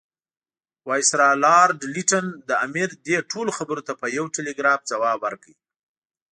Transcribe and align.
وایسرا 0.87 1.29
لارډ 1.43 1.77
لیټن 1.93 2.25
د 2.47 2.49
امیر 2.65 2.89
دې 3.07 3.17
ټولو 3.31 3.51
خبرو 3.57 3.85
ته 3.87 3.93
په 4.01 4.05
یو 4.17 4.25
ټلګراف 4.35 4.79
ځواب 4.91 5.17
ورکړ. 5.25 5.51